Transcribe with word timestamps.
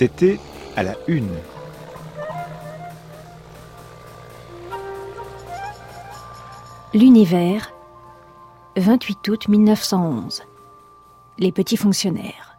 C'était 0.00 0.40
à 0.76 0.82
la 0.82 0.96
une. 1.08 1.28
L'univers, 6.94 7.70
28 8.78 9.28
août 9.28 9.48
1911. 9.48 10.42
Les 11.38 11.52
petits 11.52 11.76
fonctionnaires. 11.76 12.56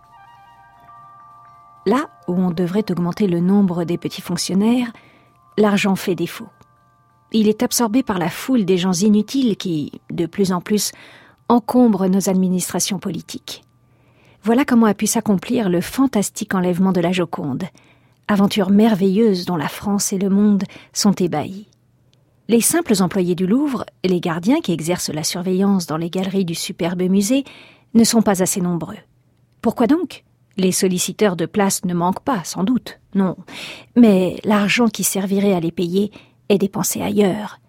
Là 1.87 2.11
où 2.27 2.33
on 2.33 2.51
devrait 2.51 2.85
augmenter 2.91 3.25
le 3.25 3.39
nombre 3.39 3.85
des 3.85 3.97
petits 3.97 4.21
fonctionnaires, 4.21 4.93
l'argent 5.57 5.95
fait 5.95 6.13
défaut. 6.13 6.49
Il 7.31 7.47
est 7.47 7.63
absorbé 7.63 8.03
par 8.03 8.19
la 8.19 8.29
foule 8.29 8.65
des 8.65 8.77
gens 8.77 8.93
inutiles 8.93 9.57
qui, 9.57 9.99
de 10.11 10.27
plus 10.27 10.51
en 10.51 10.61
plus, 10.61 10.91
encombrent 11.49 12.05
nos 12.05 12.29
administrations 12.29 12.99
politiques. 12.99 13.63
Voilà 14.43 14.65
comment 14.65 14.87
a 14.87 14.95
pu 14.95 15.05
s'accomplir 15.05 15.69
le 15.69 15.81
fantastique 15.81 16.55
enlèvement 16.55 16.91
de 16.91 16.99
la 16.99 17.11
Joconde, 17.11 17.65
aventure 18.27 18.71
merveilleuse 18.71 19.45
dont 19.45 19.55
la 19.55 19.67
France 19.67 20.13
et 20.13 20.17
le 20.17 20.29
monde 20.29 20.63
sont 20.93 21.11
ébahis. 21.11 21.67
Les 22.47 22.59
simples 22.61 23.01
employés 23.01 23.35
du 23.35 23.45
Louvre 23.45 23.85
les 24.03 24.19
gardiens 24.19 24.59
qui 24.59 24.71
exercent 24.71 25.13
la 25.13 25.23
surveillance 25.23 25.85
dans 25.85 25.97
les 25.97 26.09
galeries 26.09 26.43
du 26.43 26.55
superbe 26.55 27.03
musée 27.03 27.43
ne 27.93 28.03
sont 28.03 28.23
pas 28.23 28.41
assez 28.41 28.61
nombreux. 28.61 28.97
Pourquoi 29.61 29.85
donc? 29.85 30.23
Les 30.57 30.71
solliciteurs 30.71 31.35
de 31.35 31.45
places 31.45 31.85
ne 31.85 31.93
manquent 31.93 32.23
pas, 32.23 32.43
sans 32.43 32.63
doute, 32.63 32.99
non. 33.13 33.37
Mais 33.95 34.37
l'argent 34.43 34.87
qui 34.87 35.03
servirait 35.03 35.53
à 35.53 35.59
les 35.59 35.71
payer 35.71 36.11
est 36.49 36.57
dépensé 36.57 37.01
ailleurs. 37.01 37.60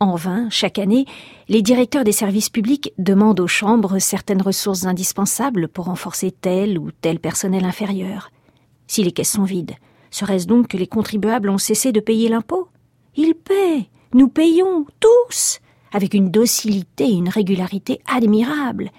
En 0.00 0.16
vain, 0.16 0.48
chaque 0.50 0.78
année, 0.78 1.06
les 1.48 1.62
directeurs 1.62 2.04
des 2.04 2.12
services 2.12 2.50
publics 2.50 2.92
demandent 2.98 3.40
aux 3.40 3.46
chambres 3.46 3.98
certaines 3.98 4.42
ressources 4.42 4.86
indispensables 4.86 5.68
pour 5.68 5.86
renforcer 5.86 6.30
tel 6.30 6.78
ou 6.78 6.90
tel 6.90 7.20
personnel 7.20 7.64
inférieur. 7.64 8.30
Si 8.86 9.02
les 9.02 9.12
caisses 9.12 9.32
sont 9.32 9.44
vides, 9.44 9.74
serait-ce 10.10 10.46
donc 10.46 10.68
que 10.68 10.76
les 10.76 10.86
contribuables 10.86 11.48
ont 11.48 11.58
cessé 11.58 11.92
de 11.92 12.00
payer 12.00 12.28
l'impôt? 12.28 12.68
Ils 13.16 13.34
paient 13.34 13.88
nous 14.14 14.28
payons 14.28 14.86
tous 15.00 15.58
avec 15.92 16.14
une 16.14 16.30
docilité 16.30 17.04
et 17.04 17.14
une 17.14 17.28
régularité 17.28 18.00
admirables. 18.06 18.90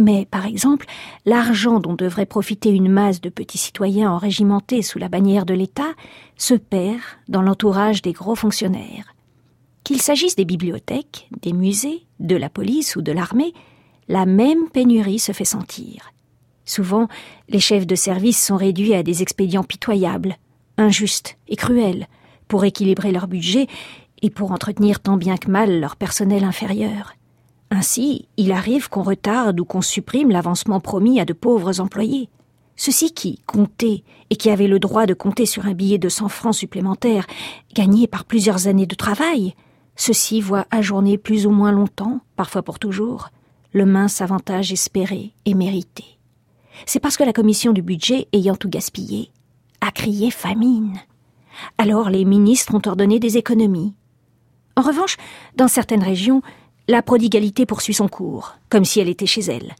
Mais, 0.00 0.26
par 0.28 0.44
exemple, 0.44 0.86
l'argent 1.24 1.78
dont 1.78 1.94
devrait 1.94 2.26
profiter 2.26 2.70
une 2.70 2.90
masse 2.90 3.20
de 3.20 3.28
petits 3.28 3.58
citoyens 3.58 4.10
enrégimentés 4.10 4.82
sous 4.82 4.98
la 4.98 5.08
bannière 5.08 5.46
de 5.46 5.54
l'État 5.54 5.92
se 6.36 6.54
perd 6.54 7.00
dans 7.28 7.42
l'entourage 7.42 8.02
des 8.02 8.12
gros 8.12 8.34
fonctionnaires. 8.34 9.14
Qu'il 9.84 10.00
s'agisse 10.00 10.36
des 10.36 10.44
bibliothèques, 10.44 11.28
des 11.42 11.52
musées, 11.52 12.06
de 12.20 12.36
la 12.36 12.48
police 12.48 12.96
ou 12.96 13.02
de 13.02 13.12
l'armée, 13.12 13.52
la 14.08 14.26
même 14.26 14.68
pénurie 14.68 15.18
se 15.18 15.32
fait 15.32 15.44
sentir. 15.44 16.12
Souvent, 16.64 17.08
les 17.48 17.60
chefs 17.60 17.86
de 17.86 17.94
service 17.94 18.44
sont 18.44 18.56
réduits 18.56 18.94
à 18.94 19.02
des 19.02 19.22
expédients 19.22 19.64
pitoyables, 19.64 20.36
injustes 20.76 21.36
et 21.48 21.56
cruels, 21.56 22.06
pour 22.48 22.64
équilibrer 22.64 23.12
leur 23.12 23.26
budget 23.26 23.66
et 24.22 24.30
pour 24.30 24.52
entretenir 24.52 25.00
tant 25.00 25.16
bien 25.16 25.36
que 25.36 25.50
mal 25.50 25.80
leur 25.80 25.96
personnel 25.96 26.44
inférieur. 26.44 27.14
Ainsi, 27.70 28.28
il 28.36 28.52
arrive 28.52 28.88
qu'on 28.88 29.02
retarde 29.02 29.60
ou 29.60 29.64
qu'on 29.64 29.80
supprime 29.80 30.30
l'avancement 30.30 30.80
promis 30.80 31.20
à 31.20 31.24
de 31.24 31.32
pauvres 31.32 31.80
employés. 31.80 32.28
Ceux-ci 32.76 33.12
qui 33.12 33.40
comptaient 33.46 34.02
et 34.30 34.36
qui 34.36 34.50
avaient 34.50 34.66
le 34.66 34.78
droit 34.78 35.06
de 35.06 35.14
compter 35.14 35.46
sur 35.46 35.66
un 35.66 35.74
billet 35.74 35.98
de 35.98 36.08
cent 36.08 36.28
francs 36.28 36.54
supplémentaires 36.54 37.26
gagné 37.74 38.06
par 38.06 38.24
plusieurs 38.24 38.66
années 38.66 38.86
de 38.86 38.94
travail, 38.94 39.54
ceux-ci 40.00 40.40
voient 40.40 40.66
ajourner 40.70 41.18
plus 41.18 41.46
ou 41.46 41.50
moins 41.50 41.72
longtemps, 41.72 42.20
parfois 42.36 42.62
pour 42.62 42.78
toujours, 42.78 43.30
le 43.72 43.86
mince 43.86 44.20
avantage 44.20 44.72
espéré 44.72 45.32
et 45.44 45.54
mérité. 45.54 46.04
C'est 46.86 47.00
parce 47.00 47.16
que 47.16 47.24
la 47.24 47.32
commission 47.32 47.72
du 47.72 47.82
budget, 47.82 48.28
ayant 48.32 48.56
tout 48.56 48.68
gaspillé, 48.68 49.30
a 49.80 49.90
crié 49.90 50.30
famine. 50.30 50.98
Alors 51.78 52.10
les 52.10 52.24
ministres 52.24 52.74
ont 52.74 52.82
ordonné 52.86 53.18
des 53.18 53.36
économies, 53.36 53.94
en 54.80 54.82
revanche, 54.82 55.18
dans 55.56 55.68
certaines 55.68 56.02
régions, 56.02 56.40
la 56.88 57.02
prodigalité 57.02 57.66
poursuit 57.66 57.92
son 57.92 58.08
cours, 58.08 58.56
comme 58.70 58.86
si 58.86 58.98
elle 58.98 59.10
était 59.10 59.26
chez 59.26 59.42
elle. 59.42 59.74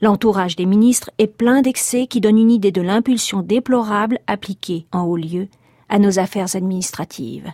L'entourage 0.00 0.56
des 0.56 0.64
ministres 0.64 1.10
est 1.18 1.26
plein 1.26 1.60
d'excès 1.60 2.06
qui 2.06 2.22
donnent 2.22 2.38
une 2.38 2.50
idée 2.50 2.72
de 2.72 2.80
l'impulsion 2.80 3.42
déplorable 3.42 4.20
appliquée 4.26 4.86
en 4.90 5.02
haut 5.02 5.18
lieu 5.18 5.48
à 5.90 5.98
nos 5.98 6.18
affaires 6.18 6.56
administratives. 6.56 7.50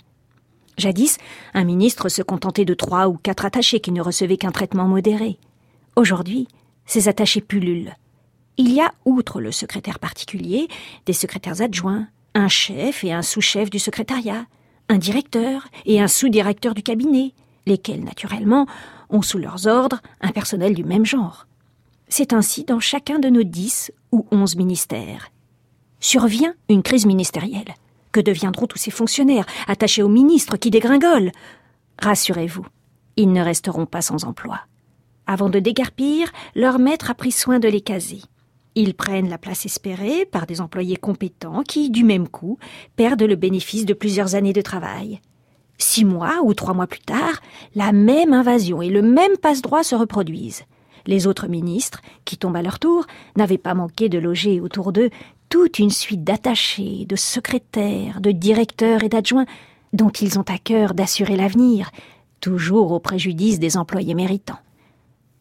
Jadis, 0.76 1.18
un 1.54 1.64
ministre 1.64 2.08
se 2.08 2.22
contentait 2.22 2.64
de 2.64 2.74
trois 2.74 3.08
ou 3.08 3.16
quatre 3.16 3.44
attachés 3.44 3.80
qui 3.80 3.92
ne 3.92 4.02
recevaient 4.02 4.36
qu'un 4.36 4.50
traitement 4.50 4.88
modéré. 4.88 5.38
Aujourd'hui, 5.96 6.48
ces 6.86 7.08
attachés 7.08 7.40
pullulent. 7.40 7.94
Il 8.56 8.72
y 8.72 8.80
a, 8.80 8.92
outre 9.04 9.40
le 9.40 9.52
secrétaire 9.52 9.98
particulier, 9.98 10.68
des 11.06 11.12
secrétaires 11.12 11.60
adjoints, 11.60 12.08
un 12.34 12.48
chef 12.48 13.04
et 13.04 13.12
un 13.12 13.22
sous-chef 13.22 13.70
du 13.70 13.78
secrétariat, 13.78 14.46
un 14.88 14.98
directeur 14.98 15.68
et 15.86 16.00
un 16.00 16.08
sous-directeur 16.08 16.74
du 16.74 16.82
cabinet, 16.82 17.32
lesquels, 17.66 18.04
naturellement, 18.04 18.66
ont 19.10 19.22
sous 19.22 19.38
leurs 19.38 19.66
ordres 19.66 20.00
un 20.20 20.30
personnel 20.30 20.74
du 20.74 20.84
même 20.84 21.06
genre. 21.06 21.46
C'est 22.08 22.32
ainsi 22.32 22.64
dans 22.64 22.80
chacun 22.80 23.18
de 23.18 23.28
nos 23.28 23.42
dix 23.42 23.92
ou 24.12 24.26
onze 24.30 24.56
ministères. 24.56 25.30
Survient 26.00 26.54
une 26.68 26.82
crise 26.82 27.06
ministérielle. 27.06 27.74
Que 28.14 28.20
deviendront 28.20 28.68
tous 28.68 28.78
ces 28.78 28.92
fonctionnaires 28.92 29.44
attachés 29.66 30.04
aux 30.04 30.08
ministres 30.08 30.56
qui 30.56 30.70
dégringolent 30.70 31.32
Rassurez-vous, 32.00 32.64
ils 33.16 33.32
ne 33.32 33.42
resteront 33.42 33.86
pas 33.86 34.02
sans 34.02 34.22
emploi. 34.22 34.60
Avant 35.26 35.48
de 35.48 35.58
dégarpir, 35.58 36.30
leur 36.54 36.78
maître 36.78 37.10
a 37.10 37.14
pris 37.14 37.32
soin 37.32 37.58
de 37.58 37.66
les 37.66 37.80
caser. 37.80 38.20
Ils 38.76 38.94
prennent 38.94 39.28
la 39.28 39.36
place 39.36 39.66
espérée 39.66 40.26
par 40.26 40.46
des 40.46 40.60
employés 40.60 40.96
compétents 40.96 41.64
qui, 41.64 41.90
du 41.90 42.04
même 42.04 42.28
coup, 42.28 42.56
perdent 42.94 43.24
le 43.24 43.34
bénéfice 43.34 43.84
de 43.84 43.94
plusieurs 43.94 44.36
années 44.36 44.52
de 44.52 44.62
travail. 44.62 45.20
Six 45.78 46.04
mois 46.04 46.38
ou 46.44 46.54
trois 46.54 46.72
mois 46.72 46.86
plus 46.86 47.00
tard, 47.00 47.42
la 47.74 47.90
même 47.90 48.32
invasion 48.32 48.80
et 48.80 48.90
le 48.90 49.02
même 49.02 49.36
passe-droit 49.42 49.82
se 49.82 49.96
reproduisent. 49.96 50.62
Les 51.06 51.26
autres 51.26 51.48
ministres, 51.48 52.00
qui 52.24 52.38
tombent 52.38 52.56
à 52.56 52.62
leur 52.62 52.78
tour, 52.78 53.06
n'avaient 53.36 53.58
pas 53.58 53.74
manqué 53.74 54.08
de 54.08 54.18
loger 54.18 54.60
autour 54.60 54.92
d'eux 54.92 55.10
toute 55.54 55.78
une 55.78 55.90
suite 55.90 56.24
d'attachés, 56.24 57.06
de 57.08 57.14
secrétaires, 57.14 58.20
de 58.20 58.32
directeurs 58.32 59.04
et 59.04 59.08
d'adjoints 59.08 59.46
dont 59.92 60.10
ils 60.10 60.36
ont 60.36 60.44
à 60.48 60.58
cœur 60.58 60.94
d'assurer 60.94 61.36
l'avenir, 61.36 61.92
toujours 62.40 62.90
au 62.90 62.98
préjudice 62.98 63.60
des 63.60 63.76
employés 63.76 64.14
méritants. 64.14 64.58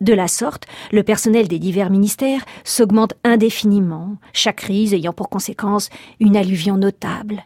De 0.02 0.14
la 0.14 0.28
sorte, 0.28 0.68
le 0.92 1.02
personnel 1.02 1.48
des 1.48 1.58
divers 1.58 1.90
ministères 1.90 2.46
s'augmente 2.64 3.16
indéfiniment, 3.24 4.18
chaque 4.34 4.58
crise 4.58 4.94
ayant 4.94 5.14
pour 5.14 5.30
conséquence 5.30 5.90
une 6.20 6.38
alluvion 6.38 6.78
notable. 6.78 7.46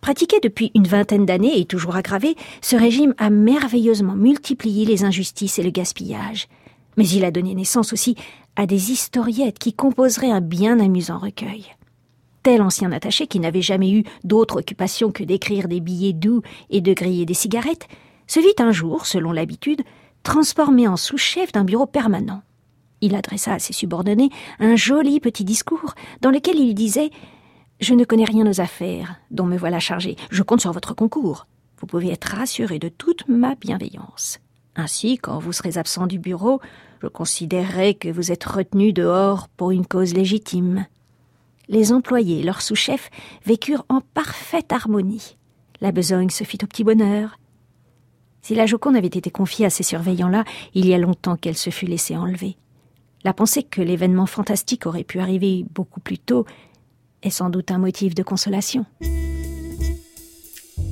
Pratiqué 0.00 0.40
depuis 0.42 0.72
une 0.74 0.88
vingtaine 0.88 1.24
d'années 1.24 1.60
et 1.60 1.66
toujours 1.66 1.94
aggravé, 1.94 2.34
ce 2.62 2.74
régime 2.74 3.14
a 3.16 3.30
merveilleusement 3.30 4.16
multiplié 4.16 4.86
les 4.86 5.04
injustices 5.04 5.60
et 5.60 5.62
le 5.62 5.70
gaspillage. 5.70 6.48
Mais 6.96 7.08
il 7.08 7.24
a 7.24 7.30
donné 7.30 7.54
naissance 7.54 7.92
aussi 7.92 8.16
à 8.56 8.66
des 8.66 8.92
historiettes 8.92 9.58
qui 9.58 9.72
composeraient 9.72 10.30
un 10.30 10.40
bien 10.40 10.80
amusant 10.80 11.18
recueil. 11.18 11.66
Tel 12.42 12.62
ancien 12.62 12.92
attaché 12.92 13.26
qui 13.26 13.40
n'avait 13.40 13.62
jamais 13.62 13.90
eu 13.90 14.04
d'autre 14.24 14.60
occupation 14.60 15.10
que 15.10 15.24
d'écrire 15.24 15.68
des 15.68 15.80
billets 15.80 16.12
doux 16.12 16.42
et 16.70 16.80
de 16.80 16.94
griller 16.94 17.26
des 17.26 17.34
cigarettes, 17.34 17.88
se 18.26 18.40
vit 18.40 18.54
un 18.58 18.72
jour, 18.72 19.06
selon 19.06 19.32
l'habitude, 19.32 19.82
transformé 20.22 20.88
en 20.88 20.96
sous-chef 20.96 21.52
d'un 21.52 21.64
bureau 21.64 21.86
permanent. 21.86 22.42
Il 23.00 23.14
adressa 23.14 23.54
à 23.54 23.58
ses 23.58 23.72
subordonnés 23.72 24.30
un 24.58 24.76
joli 24.76 25.20
petit 25.20 25.44
discours 25.44 25.94
dans 26.22 26.30
lequel 26.30 26.56
il 26.58 26.74
disait 26.74 27.10
Je 27.80 27.94
ne 27.94 28.04
connais 28.04 28.24
rien 28.24 28.46
aux 28.48 28.60
affaires 28.60 29.16
dont 29.30 29.44
me 29.44 29.56
voilà 29.56 29.80
chargé. 29.80 30.16
Je 30.30 30.42
compte 30.42 30.60
sur 30.60 30.72
votre 30.72 30.94
concours. 30.94 31.46
Vous 31.78 31.86
pouvez 31.86 32.10
être 32.10 32.36
rassuré 32.36 32.78
de 32.78 32.88
toute 32.88 33.28
ma 33.28 33.54
bienveillance. 33.54 34.38
Ainsi, 34.76 35.16
quand 35.16 35.38
vous 35.38 35.52
serez 35.52 35.78
absent 35.78 36.06
du 36.06 36.18
bureau, 36.18 36.60
je 37.02 37.08
considérerai 37.08 37.94
que 37.94 38.08
vous 38.08 38.30
êtes 38.30 38.44
retenu 38.44 38.92
dehors 38.92 39.48
pour 39.48 39.70
une 39.70 39.86
cause 39.86 40.14
légitime. 40.14 40.86
Les 41.68 41.92
employés 41.92 42.42
leurs 42.42 42.60
sous-chefs 42.62 43.10
vécurent 43.44 43.86
en 43.88 44.00
parfaite 44.00 44.72
harmonie. 44.72 45.36
La 45.80 45.92
besogne 45.92 46.30
se 46.30 46.44
fit 46.44 46.58
au 46.62 46.66
petit 46.66 46.84
bonheur. 46.84 47.38
Si 48.42 48.54
la 48.54 48.66
Joconde 48.66 48.96
avait 48.96 49.06
été 49.06 49.30
confiée 49.30 49.66
à 49.66 49.70
ces 49.70 49.82
surveillants-là, 49.82 50.44
il 50.74 50.86
y 50.86 50.94
a 50.94 50.98
longtemps 50.98 51.36
qu'elle 51.36 51.56
se 51.56 51.70
fût 51.70 51.86
laissée 51.86 52.16
enlever. 52.16 52.56
La 53.24 53.34
pensée 53.34 53.64
que 53.64 53.82
l'événement 53.82 54.26
fantastique 54.26 54.86
aurait 54.86 55.04
pu 55.04 55.18
arriver 55.18 55.64
beaucoup 55.74 56.00
plus 56.00 56.18
tôt 56.18 56.46
est 57.22 57.30
sans 57.30 57.50
doute 57.50 57.72
un 57.72 57.78
motif 57.78 58.14
de 58.14 58.22
consolation. 58.22 58.86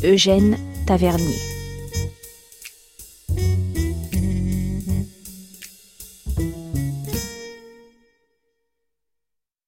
Eugène 0.03 0.59
Tavernier 0.87 1.54